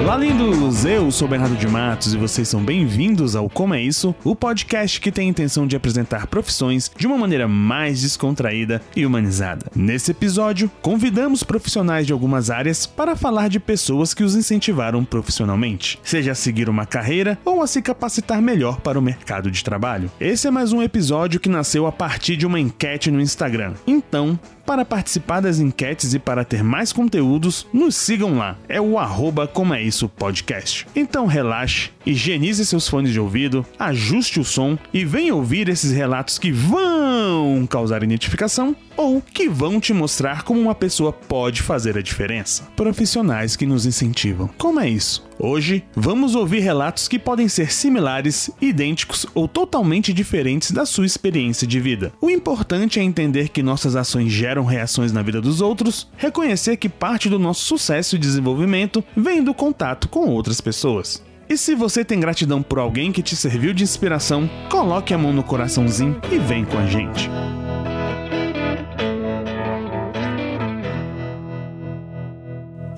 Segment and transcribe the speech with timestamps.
[0.00, 0.86] Olá, lindos!
[0.86, 4.98] Eu sou Bernardo de Matos e vocês são bem-vindos ao Como é Isso, o podcast
[4.98, 9.66] que tem a intenção de apresentar profissões de uma maneira mais descontraída e humanizada.
[9.76, 16.00] Nesse episódio, convidamos profissionais de algumas áreas para falar de pessoas que os incentivaram profissionalmente,
[16.02, 20.10] seja a seguir uma carreira ou a se capacitar melhor para o mercado de trabalho.
[20.18, 23.74] Esse é mais um episódio que nasceu a partir de uma enquete no Instagram.
[23.86, 24.38] Então,
[24.72, 28.56] para participar das enquetes e para ter mais conteúdos, nos sigam lá.
[28.66, 30.86] É o arroba Como é Isso Podcast.
[30.96, 36.38] Então relaxe, higienize seus fones de ouvido, ajuste o som e venha ouvir esses relatos
[36.38, 42.02] que vão causar identificação ou que vão te mostrar como uma pessoa pode fazer a
[42.02, 42.66] diferença.
[42.74, 44.48] Profissionais que nos incentivam.
[44.56, 45.22] Como é isso?
[45.44, 51.66] Hoje, vamos ouvir relatos que podem ser similares, idênticos ou totalmente diferentes da sua experiência
[51.66, 52.12] de vida.
[52.20, 56.88] O importante é entender que nossas ações geram reações na vida dos outros, reconhecer que
[56.88, 61.20] parte do nosso sucesso e desenvolvimento vem do contato com outras pessoas.
[61.48, 65.32] E se você tem gratidão por alguém que te serviu de inspiração, coloque a mão
[65.32, 67.28] no coraçãozinho e vem com a gente.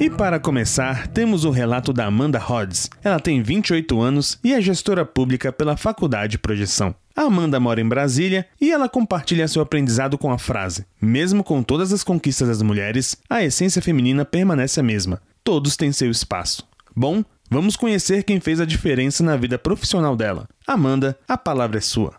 [0.00, 2.90] E para começar, temos o relato da Amanda Hodges.
[3.02, 6.94] Ela tem 28 anos e é gestora pública pela Faculdade Projeção.
[7.16, 11.62] A Amanda mora em Brasília e ela compartilha seu aprendizado com a frase: Mesmo com
[11.62, 15.22] todas as conquistas das mulheres, a essência feminina permanece a mesma.
[15.44, 16.66] Todos têm seu espaço.
[16.94, 20.48] Bom, vamos conhecer quem fez a diferença na vida profissional dela.
[20.66, 22.14] Amanda, a palavra é sua.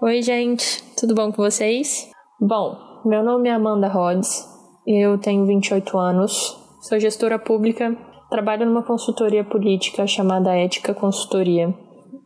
[0.00, 2.08] Oi, gente, tudo bom com vocês?
[2.40, 4.44] Bom, meu nome é Amanda Rhodes,
[4.88, 7.94] eu tenho 28 anos, sou gestora pública,
[8.30, 11.74] trabalho numa consultoria política chamada Ética Consultoria.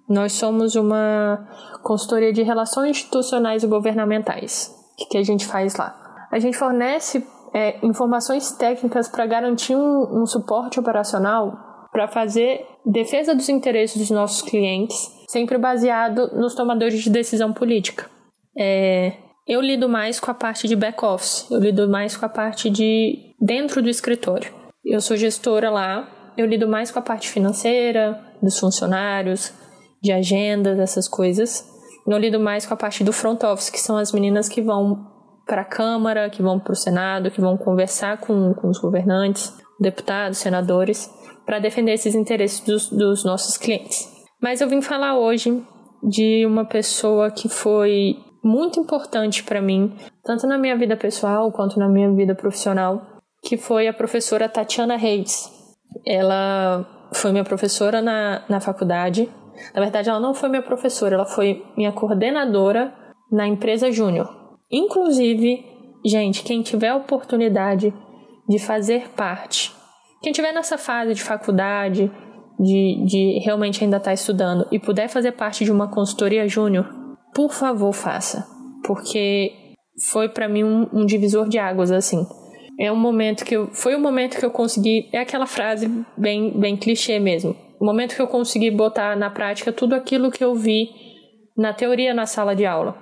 [0.08, 1.44] Nós somos uma
[1.82, 4.72] consultoria de relações institucionais e governamentais.
[5.00, 5.96] O que a gente faz lá?
[6.30, 13.34] A gente fornece é, informações técnicas para garantir um, um suporte operacional para fazer defesa
[13.34, 14.97] dos interesses dos nossos clientes,
[15.28, 18.08] sempre baseado nos tomadores de decisão política.
[18.56, 19.14] É,
[19.52, 23.34] eu lido mais com a parte de back-office, eu lido mais com a parte de
[23.38, 24.52] dentro do escritório.
[24.84, 26.08] Eu sou gestora lá,
[26.38, 29.52] eu lido mais com a parte financeira, dos funcionários,
[30.02, 31.64] de agendas, essas coisas.
[32.06, 35.06] Eu lido mais com a parte do front office, que são as meninas que vão
[35.46, 39.52] para a Câmara, que vão para o Senado, que vão conversar com, com os governantes,
[39.78, 41.10] deputados, senadores,
[41.44, 44.08] para defender esses interesses dos, dos nossos clientes.
[44.40, 45.62] Mas eu vim falar hoje
[46.02, 51.78] de uma pessoa que foi muito importante para mim, tanto na minha vida pessoal quanto
[51.78, 53.00] na minha vida profissional,
[53.42, 55.50] que foi a professora Tatiana Reis.
[56.06, 59.28] Ela foi minha professora na, na faculdade.
[59.75, 62.92] Na verdade, ela não foi minha professora, ela foi minha coordenadora
[63.31, 64.28] na empresa Júnior.
[64.70, 65.64] Inclusive,
[66.04, 67.94] gente, quem tiver a oportunidade
[68.48, 69.72] de fazer parte,
[70.22, 72.10] quem tiver nessa fase de faculdade,
[72.58, 77.01] de, de realmente ainda estar tá estudando e puder fazer parte de uma consultoria júnior,
[77.34, 78.47] por favor, faça.
[78.84, 79.53] Porque
[80.10, 82.26] foi para mim um, um, divisor de águas, assim.
[82.78, 83.69] É um momento que eu.
[83.72, 85.09] Foi o um momento que eu consegui.
[85.12, 87.56] É aquela frase bem, bem clichê mesmo.
[87.81, 90.88] O momento que eu consegui botar na prática tudo aquilo que eu vi
[91.56, 92.97] na teoria na sala de aula.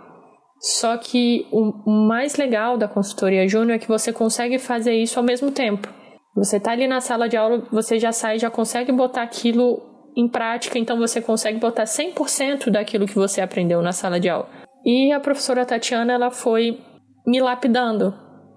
[0.61, 5.25] Só que o mais legal da consultoria júnior é que você consegue fazer isso ao
[5.25, 5.89] mesmo tempo.
[6.35, 10.29] Você está ali na sala de aula, você já sai, já consegue botar aquilo em
[10.29, 14.49] prática, então você consegue botar 100% daquilo que você aprendeu na sala de aula.
[14.85, 16.79] E a professora Tatiana, ela foi
[17.27, 18.15] me lapidando,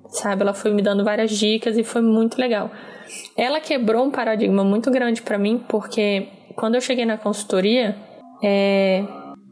[0.07, 0.41] sabe?
[0.41, 2.71] Ela foi me dando várias dicas e foi muito legal.
[3.37, 7.95] Ela quebrou um paradigma muito grande para mim, porque quando eu cheguei na consultoria,
[8.43, 9.03] é,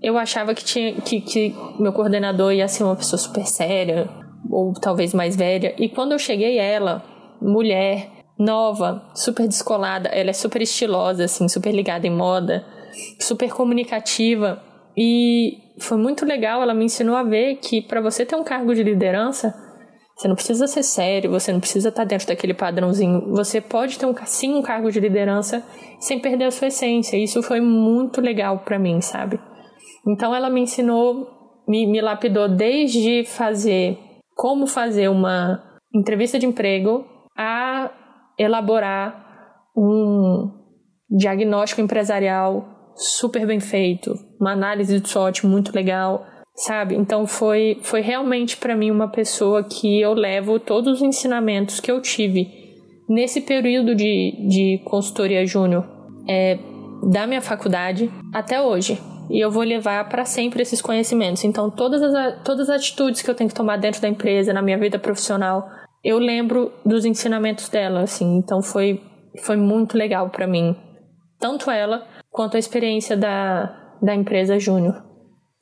[0.01, 4.09] eu achava que, tinha, que, que meu coordenador ia ser uma pessoa super séria,
[4.49, 5.75] ou talvez mais velha.
[5.77, 7.03] E quando eu cheguei, ela,
[7.41, 8.09] mulher,
[8.41, 12.65] nova, super descolada, ela é super estilosa, assim, super ligada em moda,
[13.19, 14.61] super comunicativa.
[14.97, 18.73] E foi muito legal, ela me ensinou a ver que para você ter um cargo
[18.73, 19.53] de liderança,
[20.15, 23.33] você não precisa ser sério, você não precisa estar dentro daquele padrãozinho.
[23.33, 25.63] Você pode ter um, sim um cargo de liderança
[25.99, 27.17] sem perder a sua essência.
[27.17, 29.39] Isso foi muito legal para mim, sabe?
[30.07, 31.27] Então ela me ensinou,
[31.67, 33.97] me, me lapidou desde fazer
[34.35, 35.63] como fazer uma
[35.93, 37.05] entrevista de emprego
[37.35, 37.70] a
[38.41, 40.49] elaborar um
[41.09, 46.95] diagnóstico empresarial super bem feito, uma análise de SWOT muito legal, sabe?
[46.95, 51.91] Então foi, foi realmente para mim uma pessoa que eu levo todos os ensinamentos que
[51.91, 52.47] eu tive
[53.09, 55.85] nesse período de, de consultoria júnior
[56.27, 56.57] é,
[57.11, 58.99] da minha faculdade até hoje.
[59.29, 61.43] E eu vou levar para sempre esses conhecimentos.
[61.45, 64.61] Então, todas as, todas as atitudes que eu tenho que tomar dentro da empresa, na
[64.61, 65.69] minha vida profissional,
[66.03, 68.37] eu lembro dos ensinamentos dela, assim.
[68.37, 69.01] Então, foi
[69.39, 70.75] foi muito legal para mim.
[71.39, 75.03] Tanto ela quanto a experiência da, da empresa Júnior,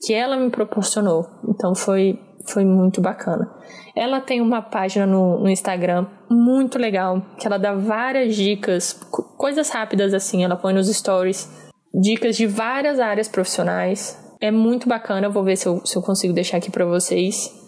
[0.02, 1.26] que ela me proporcionou.
[1.48, 3.50] Então foi, foi muito bacana.
[3.96, 8.94] Ela tem uma página no, no Instagram muito legal, que ela dá várias dicas,
[9.38, 11.50] coisas rápidas assim, ela põe nos stories,
[11.94, 14.18] dicas de várias áreas profissionais.
[14.42, 17.59] É muito bacana, vou ver se eu, se eu consigo deixar aqui para vocês.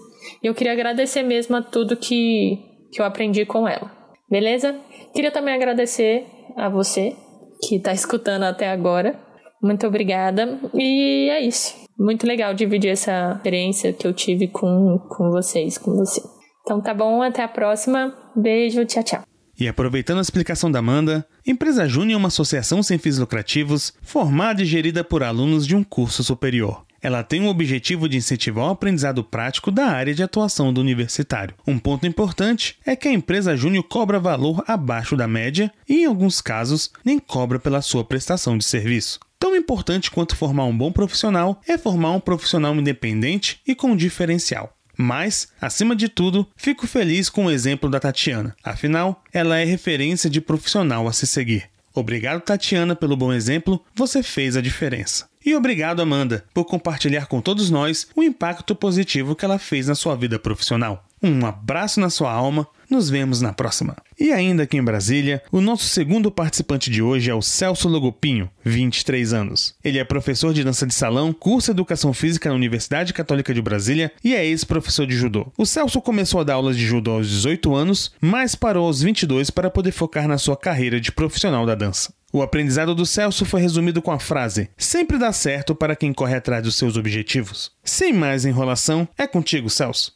[0.43, 2.59] E eu queria agradecer mesmo a tudo que,
[2.91, 3.91] que eu aprendi com ela.
[4.29, 4.79] Beleza?
[5.13, 6.25] Queria também agradecer
[6.55, 7.15] a você
[7.61, 9.19] que está escutando até agora.
[9.61, 10.59] Muito obrigada.
[10.73, 11.75] E é isso.
[11.99, 16.21] Muito legal dividir essa experiência que eu tive com, com vocês, com você.
[16.61, 18.15] Então tá bom, até a próxima.
[18.35, 19.21] Beijo, tchau, tchau.
[19.59, 24.61] E aproveitando a explicação da Amanda, Empresa Júnior é uma associação sem fins lucrativos formada
[24.61, 26.83] e gerida por alunos de um curso superior.
[27.01, 31.55] Ela tem o objetivo de incentivar o aprendizado prático da área de atuação do universitário.
[31.65, 36.05] Um ponto importante é que a empresa Júnior cobra valor abaixo da média e, em
[36.05, 39.19] alguns casos, nem cobra pela sua prestação de serviço.
[39.39, 44.77] Tão importante quanto formar um bom profissional é formar um profissional independente e com diferencial.
[44.95, 48.55] Mas, acima de tudo, fico feliz com o exemplo da Tatiana.
[48.63, 51.67] Afinal, ela é referência de profissional a se seguir.
[51.93, 55.30] Obrigado, Tatiana, pelo bom exemplo, você fez a diferença.
[55.43, 59.95] E obrigado, Amanda, por compartilhar com todos nós o impacto positivo que ela fez na
[59.95, 61.03] sua vida profissional.
[61.23, 63.95] Um abraço na sua alma, nos vemos na próxima.
[64.19, 68.49] E ainda aqui em Brasília, o nosso segundo participante de hoje é o Celso Logopinho,
[68.63, 69.75] 23 anos.
[69.83, 74.11] Ele é professor de dança de salão, cursa Educação Física na Universidade Católica de Brasília
[74.23, 75.51] e é ex-professor de judô.
[75.57, 79.51] O Celso começou a dar aulas de judô aos 18 anos, mas parou aos 22
[79.51, 82.13] para poder focar na sua carreira de profissional da dança.
[82.33, 86.35] O aprendizado do Celso foi resumido com a frase: Sempre dá certo para quem corre
[86.35, 87.71] atrás dos seus objetivos.
[87.83, 90.13] Sem mais enrolação, é contigo, Celso.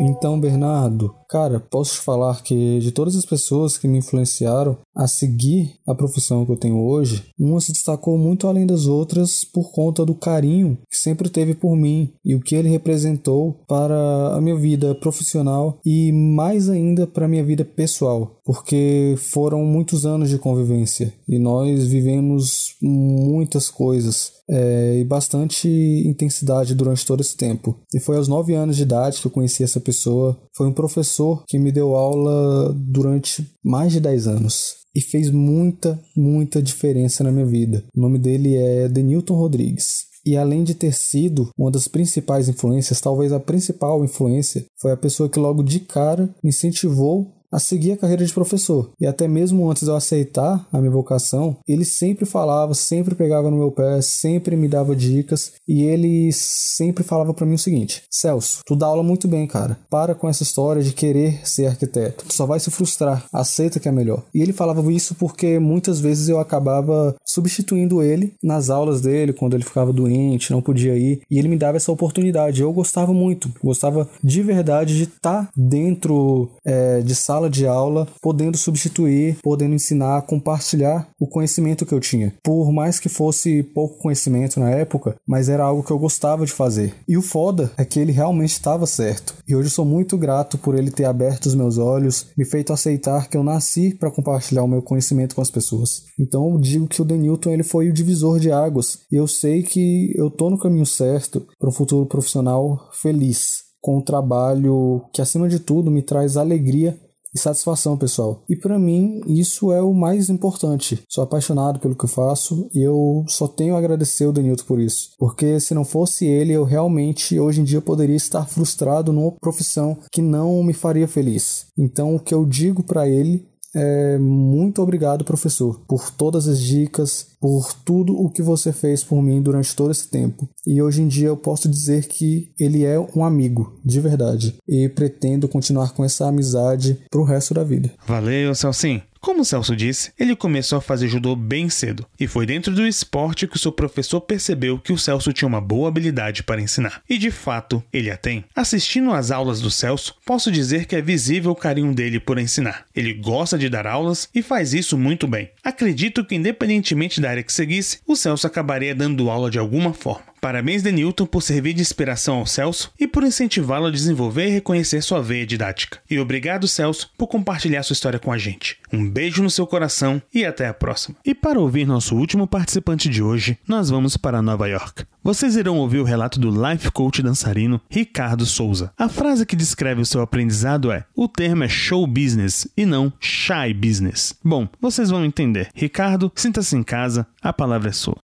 [0.00, 5.06] Então, Bernardo, cara, posso te falar que de todas as pessoas que me influenciaram a
[5.06, 9.72] seguir a profissão que eu tenho hoje, uma se destacou muito além das outras por
[9.72, 14.40] conta do carinho que sempre teve por mim e o que ele representou para a
[14.40, 20.28] minha vida profissional e mais ainda para a minha vida pessoal, porque foram muitos anos
[20.28, 25.68] de convivência e nós vivemos muitas coisas é, e bastante
[26.06, 27.78] intensidade durante todo esse tempo.
[27.94, 30.38] E foi aos 9 anos de idade que eu conheci essa pessoa.
[30.54, 31.13] Foi um professor
[31.46, 37.32] que me deu aula durante mais de 10 anos e fez muita, muita diferença na
[37.32, 37.84] minha vida.
[37.96, 40.04] O nome dele é Denilton Rodrigues.
[40.24, 44.96] E além de ter sido uma das principais influências, talvez a principal influência, foi a
[44.96, 48.90] pessoa que logo de cara me incentivou a seguir a carreira de professor.
[49.00, 53.48] E até mesmo antes de eu aceitar a minha vocação, ele sempre falava, sempre pegava
[53.48, 58.02] no meu pé, sempre me dava dicas e ele sempre falava para mim o seguinte:
[58.10, 59.78] Celso, tu dá aula muito bem, cara.
[59.88, 62.24] Para com essa história de querer ser arquiteto.
[62.26, 63.24] Tu só vai se frustrar.
[63.32, 64.24] Aceita que é melhor.
[64.34, 69.54] E ele falava isso porque muitas vezes eu acabava substituindo ele nas aulas dele quando
[69.54, 72.62] ele ficava doente, não podia ir, e ele me dava essa oportunidade.
[72.62, 77.66] Eu gostava muito, gostava de verdade de estar tá dentro é, de sala sala de
[77.66, 82.32] aula, podendo substituir, podendo ensinar, compartilhar o conhecimento que eu tinha.
[82.42, 86.52] Por mais que fosse pouco conhecimento na época, mas era algo que eu gostava de
[86.52, 86.94] fazer.
[87.08, 89.34] E o foda é que ele realmente estava certo.
[89.46, 92.72] E hoje eu sou muito grato por ele ter aberto os meus olhos, me feito
[92.72, 96.04] aceitar que eu nasci para compartilhar o meu conhecimento com as pessoas.
[96.18, 99.00] Então eu digo que o Denilton ele foi o divisor de águas.
[99.10, 103.98] E eu sei que eu tô no caminho certo para um futuro profissional feliz com
[103.98, 106.98] um trabalho que, acima de tudo, me traz alegria
[107.34, 108.42] e satisfação, pessoal.
[108.48, 111.02] E para mim, isso é o mais importante.
[111.08, 114.80] Sou apaixonado pelo que eu faço e eu só tenho a agradecer o Denilton por
[114.80, 115.10] isso.
[115.18, 119.96] Porque se não fosse ele, eu realmente hoje em dia poderia estar frustrado numa profissão
[120.12, 121.66] que não me faria feliz.
[121.76, 127.26] Então, o que eu digo para ele é, muito obrigado, professor, por todas as dicas,
[127.40, 130.48] por tudo o que você fez por mim durante todo esse tempo.
[130.66, 134.54] E hoje em dia eu posso dizer que ele é um amigo, de verdade.
[134.68, 137.90] E pretendo continuar com essa amizade pro resto da vida.
[138.06, 139.02] Valeu, Celcinho.
[139.24, 143.46] Como Celso disse, ele começou a fazer judô bem cedo, e foi dentro do esporte
[143.46, 147.00] que o seu professor percebeu que o Celso tinha uma boa habilidade para ensinar.
[147.08, 148.44] E de fato, ele a tem.
[148.54, 152.84] Assistindo às aulas do Celso, posso dizer que é visível o carinho dele por ensinar.
[152.94, 155.48] Ele gosta de dar aulas e faz isso muito bem.
[155.64, 160.33] Acredito que, independentemente da área que seguisse, o Celso acabaria dando aula de alguma forma
[160.44, 165.00] Parabéns, Denilton, por servir de inspiração ao Celso e por incentivá-lo a desenvolver e reconhecer
[165.00, 166.00] sua veia didática.
[166.10, 168.76] E obrigado, Celso, por compartilhar sua história com a gente.
[168.92, 171.16] Um beijo no seu coração e até a próxima.
[171.24, 175.04] E para ouvir nosso último participante de hoje, nós vamos para Nova York.
[175.22, 178.92] Vocês irão ouvir o relato do life coach dançarino Ricardo Souza.
[178.98, 183.10] A frase que descreve o seu aprendizado é: o termo é show business e não
[183.18, 184.34] shy business.
[184.44, 185.70] Bom, vocês vão entender.
[185.74, 188.23] Ricardo, sinta-se em casa, a palavra é sua.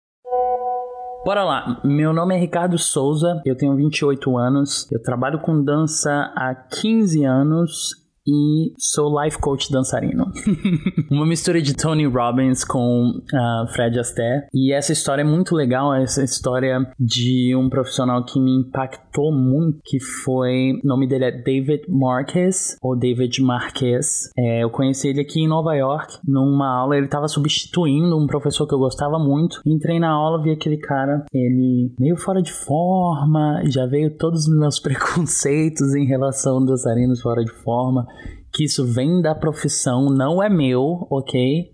[1.23, 6.33] Bora lá, meu nome é Ricardo Souza, eu tenho 28 anos, eu trabalho com dança
[6.35, 10.25] há 15 anos e sou life coach dançarino.
[11.09, 14.47] Uma mistura de Tony Robbins com uh, Fred Astaire.
[14.53, 19.79] E essa história é muito legal, essa história de um profissional que me impactou muito,
[19.83, 24.29] que foi, o nome dele é David Marquez, ou David Marquez.
[24.37, 28.67] É, eu conheci ele aqui em Nova York, numa aula, ele estava substituindo um professor
[28.67, 29.61] que eu gostava muito.
[29.65, 34.57] Entrei na aula, vi aquele cara, ele meio fora de forma, já veio todos os
[34.57, 38.05] meus preconceitos em relação a dançarinos fora de forma
[38.53, 41.71] que isso vem da profissão, não é meu, ok?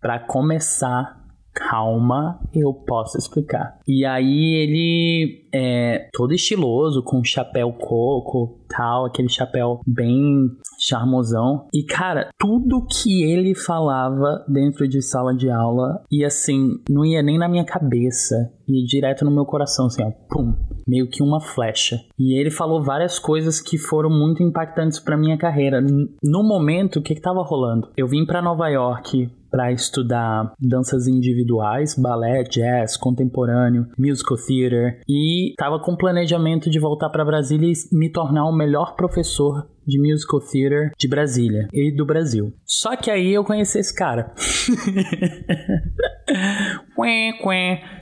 [0.00, 3.78] Para começar, calma, eu posso explicar.
[3.86, 10.48] E aí ele é todo estiloso, com chapéu coco, tal, aquele chapéu bem
[10.82, 11.68] charmosão.
[11.72, 17.22] E cara, tudo que ele falava dentro de sala de aula e assim, não ia
[17.22, 18.34] nem na minha cabeça,
[18.68, 20.54] ia direto no meu coração, assim, ó, pum,
[20.86, 22.00] meio que uma flecha.
[22.18, 25.80] E ele falou várias coisas que foram muito impactantes para minha carreira.
[25.80, 27.88] No momento, o que que tava rolando?
[27.96, 35.52] Eu vim para Nova York para estudar danças individuais, balé, jazz, contemporâneo, musical theater e
[35.58, 40.40] tava com planejamento de voltar para Brasília e me tornar o melhor professor de musical
[40.40, 42.52] theater de Brasília e do Brasil.
[42.64, 44.32] Só que aí eu conheci esse cara.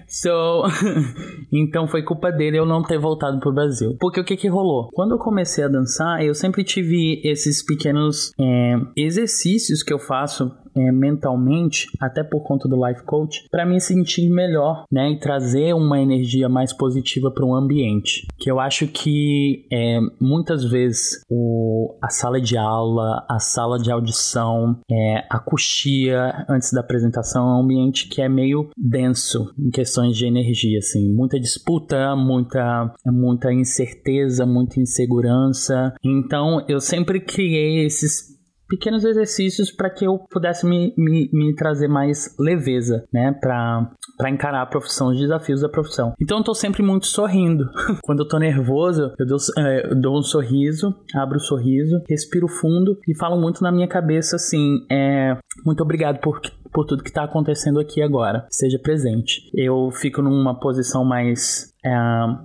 [0.06, 0.64] so,
[1.52, 3.96] então foi culpa dele eu não ter voltado pro Brasil.
[3.98, 4.88] Porque o que que rolou?
[4.92, 10.52] Quando eu comecei a dançar, eu sempre tive esses pequenos é, exercícios que eu faço
[10.76, 15.74] é, mentalmente, até por conta do life coach, para me sentir melhor, né, e trazer
[15.74, 18.26] uma energia mais positiva para o ambiente.
[18.38, 23.90] Que eu acho que é, muitas vezes o, a sala de aula, a sala de
[23.90, 29.70] audição, é, a coxia antes da apresentação é um ambiente que é meio denso em
[29.70, 35.94] questões de energia, assim, muita disputa, muita, muita incerteza, muita insegurança.
[36.04, 38.39] Então eu sempre criei esses
[38.70, 44.62] pequenos exercícios para que eu pudesse me, me, me, trazer mais leveza, né, para encarar
[44.62, 46.14] a profissão, os desafios da profissão.
[46.20, 47.64] Então eu tô sempre muito sorrindo.
[48.02, 52.96] Quando eu tô nervoso, eu dou, é, dou um sorriso, abro o sorriso, respiro fundo
[53.08, 55.36] e falo muito na minha cabeça assim: é,
[55.66, 56.40] muito obrigado por
[56.72, 58.46] por tudo que está acontecendo aqui agora.
[58.48, 59.50] Seja presente.
[59.54, 61.90] Eu fico numa posição mais, é,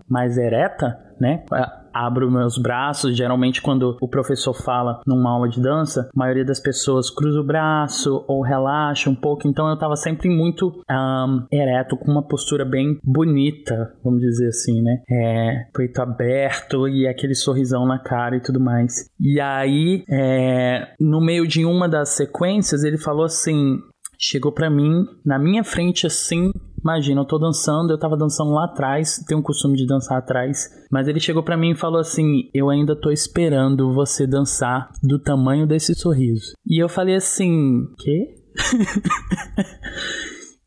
[0.09, 1.45] mais ereta, né?
[1.95, 3.15] Abro meus braços.
[3.15, 7.45] Geralmente, quando o professor fala numa aula de dança, a maioria das pessoas cruza o
[7.45, 9.47] braço ou relaxa um pouco.
[9.47, 14.81] Então, eu tava sempre muito um, ereto, com uma postura bem bonita, vamos dizer assim,
[14.81, 15.01] né?
[15.09, 19.09] É, peito aberto e aquele sorrisão na cara e tudo mais.
[19.19, 23.79] E aí, é, no meio de uma das sequências, ele falou assim:
[24.19, 26.51] chegou para mim, na minha frente assim,
[26.85, 30.69] imagina, eu tô dançando, eu tava dançando lá atrás, tenho um costume de dançar atrás,
[30.91, 35.17] mas ele chegou para mim e falou assim: "Eu ainda tô esperando você dançar do
[35.17, 36.53] tamanho desse sorriso".
[36.65, 38.35] E eu falei assim: "Quê?"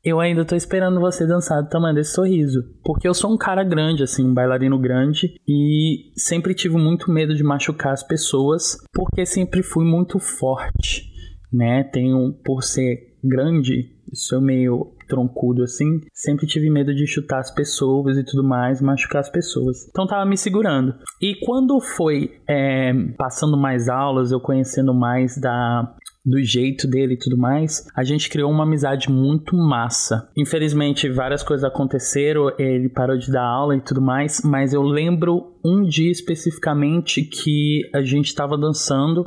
[0.05, 2.65] eu ainda tô esperando você dançar do tamanho desse sorriso.
[2.85, 7.35] Porque eu sou um cara grande, assim, um bailarino grande, e sempre tive muito medo
[7.35, 11.05] de machucar as pessoas, porque sempre fui muito forte,
[11.53, 11.85] né?
[11.85, 18.17] Tenho, por ser grande, sou meio troncudo assim, sempre tive medo de chutar as pessoas
[18.17, 19.88] e tudo mais, machucar as pessoas.
[19.88, 20.95] Então tava me segurando.
[21.21, 25.95] E quando foi é, passando mais aulas, eu conhecendo mais da
[26.29, 30.31] do jeito dele e tudo mais, a gente criou uma amizade muito massa.
[30.37, 35.59] Infelizmente, várias coisas aconteceram, ele parou de dar aula e tudo mais, mas eu lembro
[35.65, 39.25] um dia especificamente que a gente estava dançando.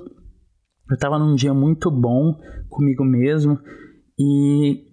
[0.89, 2.37] Eu estava num dia muito bom
[2.69, 3.57] comigo mesmo
[4.19, 4.83] e,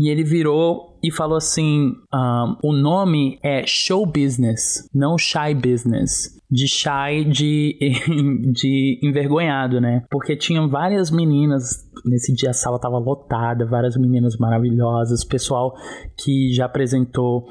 [0.00, 6.40] e ele virou e falou assim: um, o nome é show business, não shy business.
[6.50, 7.78] De shy de,
[8.52, 10.04] de envergonhado, né?
[10.10, 11.86] Porque tinham várias meninas.
[12.04, 15.74] Nesse dia a sala tava lotada, várias meninas maravilhosas, pessoal
[16.16, 17.44] que já apresentou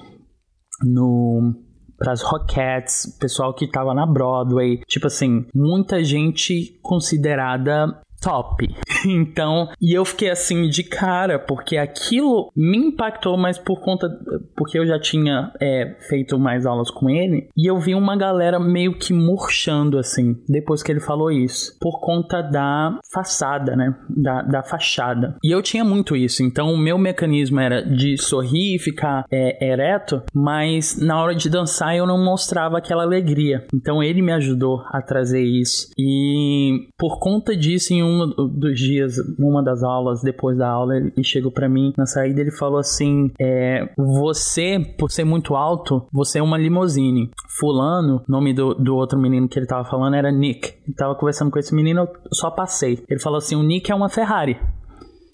[0.84, 1.54] no
[2.00, 8.68] para as Rockettes, pessoal que tava na Broadway, tipo assim, muita gente considerada top.
[9.06, 14.10] Então, e eu fiquei assim de cara, porque aquilo me impactou, mas por conta.
[14.58, 18.60] Porque eu já tinha é, feito mais aulas com ele, e eu vi uma galera
[18.60, 23.96] meio que murchando, assim, depois que ele falou isso, por conta da façada, né?
[24.10, 25.38] Da, da fachada.
[25.42, 29.66] E eu tinha muito isso, então o meu mecanismo era de sorrir e ficar é,
[29.66, 33.66] ereto, mas na hora de dançar eu não mostrava aquela alegria.
[33.74, 35.88] Então ele me ajudou a trazer isso.
[35.98, 41.24] E por conta disso, em um dos dias, uma das aulas, depois da aula, ele
[41.24, 46.40] chegou para mim na saída ele falou assim: é, Você, por ser muito alto, você
[46.40, 47.32] é uma limousine.
[47.60, 50.74] Fulano, nome do, do outro menino que ele tava falando era Nick.
[50.88, 53.04] Eu tava conversando com esse menino, eu só passei.
[53.10, 54.58] Ele falou assim: O Nick é uma Ferrari.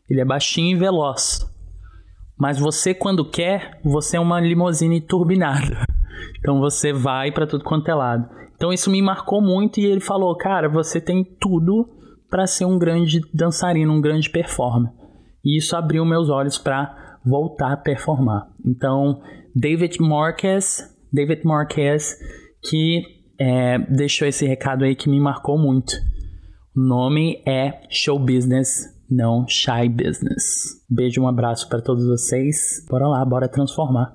[0.10, 1.50] Ele é baixinho e veloz.
[2.38, 5.86] Mas você, quando quer, você é uma limousine turbinada.
[6.40, 8.30] Então você vai para tudo quanto é lado.
[8.56, 11.90] Então isso me marcou muito e ele falou: "Cara, você tem tudo
[12.30, 14.92] para ser um grande dançarino, um grande performer".
[15.44, 18.48] E isso abriu meus olhos para voltar a performar.
[18.66, 19.22] Então,
[19.56, 22.18] David Marquez, David Marquez
[22.68, 23.04] que
[23.40, 25.94] é, deixou esse recado aí que me marcou muito.
[26.76, 30.84] O nome é Show Business, não Shy Business.
[30.90, 32.86] Beijo, um abraço para todos vocês.
[32.90, 34.14] Bora lá, bora transformar.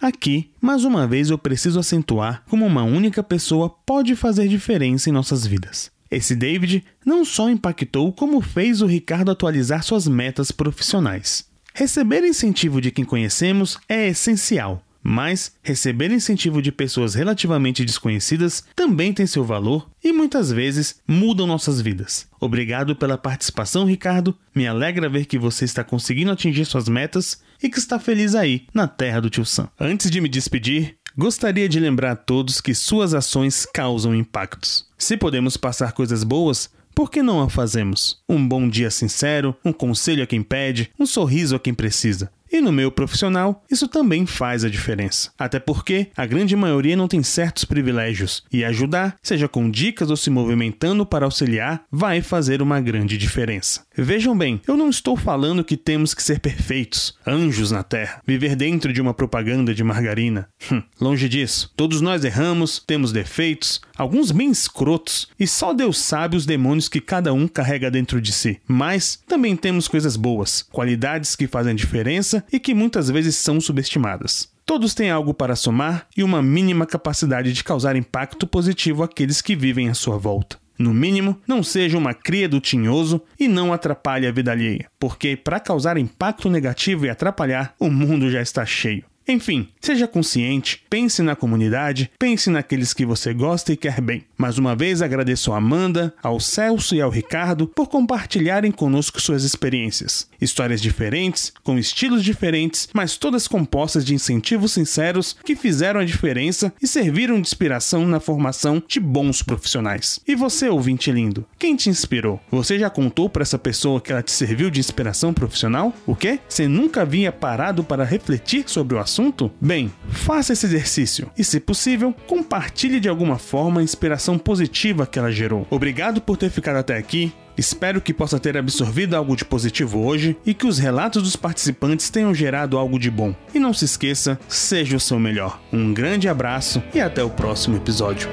[0.00, 5.12] Aqui, mais uma vez, eu preciso acentuar como uma única pessoa pode fazer diferença em
[5.12, 5.90] nossas vidas.
[6.14, 11.48] Esse David não só impactou, como fez o Ricardo atualizar suas metas profissionais.
[11.74, 19.12] Receber incentivo de quem conhecemos é essencial, mas receber incentivo de pessoas relativamente desconhecidas também
[19.12, 22.28] tem seu valor e muitas vezes mudam nossas vidas.
[22.40, 24.38] Obrigado pela participação, Ricardo.
[24.54, 28.66] Me alegra ver que você está conseguindo atingir suas metas e que está feliz aí,
[28.72, 29.68] na terra do tio Sam.
[29.80, 34.86] Antes de me despedir, gostaria de lembrar a todos que suas ações causam impactos.
[34.98, 38.22] Se podemos passar coisas boas, por que não a fazemos?
[38.28, 42.30] Um bom dia sincero, um conselho a quem pede, um sorriso a quem precisa.
[42.54, 45.32] E no meu profissional, isso também faz a diferença.
[45.36, 50.16] Até porque a grande maioria não tem certos privilégios, e ajudar, seja com dicas ou
[50.16, 53.84] se movimentando para auxiliar, vai fazer uma grande diferença.
[53.96, 58.54] Vejam bem, eu não estou falando que temos que ser perfeitos, anjos na terra, viver
[58.54, 60.48] dentro de uma propaganda de margarina.
[60.70, 61.72] Hum, longe disso.
[61.76, 67.00] Todos nós erramos, temos defeitos, alguns bem escrotos, e só Deus sabe os demônios que
[67.00, 68.60] cada um carrega dentro de si.
[68.68, 74.52] Mas também temos coisas boas, qualidades que fazem diferença e que muitas vezes são subestimadas.
[74.66, 79.54] Todos têm algo para somar e uma mínima capacidade de causar impacto positivo àqueles que
[79.54, 80.58] vivem à sua volta.
[80.78, 85.36] No mínimo, não seja uma cria do tinhoso e não atrapalhe a vida alheia, porque
[85.36, 89.04] para causar impacto negativo e atrapalhar, o mundo já está cheio.
[89.26, 94.24] Enfim, seja consciente, pense na comunidade, pense naqueles que você gosta e quer bem.
[94.36, 99.42] Mais uma vez agradeço a Amanda, ao Celso e ao Ricardo por compartilharem conosco suas
[99.42, 100.28] experiências.
[100.38, 106.72] Histórias diferentes, com estilos diferentes, mas todas compostas de incentivos sinceros que fizeram a diferença
[106.82, 110.20] e serviram de inspiração na formação de bons profissionais.
[110.28, 112.38] E você, ouvinte lindo, quem te inspirou?
[112.50, 115.94] Você já contou para essa pessoa que ela te serviu de inspiração profissional?
[116.06, 116.38] O quê?
[116.46, 119.13] Você nunca havia parado para refletir sobre o assunto?
[119.14, 119.50] Assunto?
[119.60, 125.18] Bem, faça esse exercício e, se possível, compartilhe de alguma forma a inspiração positiva que
[125.18, 125.66] ela gerou.
[125.70, 127.32] Obrigado por ter ficado até aqui.
[127.56, 132.10] Espero que possa ter absorvido algo de positivo hoje e que os relatos dos participantes
[132.10, 133.32] tenham gerado algo de bom.
[133.54, 135.60] E não se esqueça, seja o seu melhor.
[135.72, 138.28] Um grande abraço e até o próximo episódio.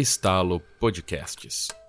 [0.00, 1.79] Estalo Podcasts.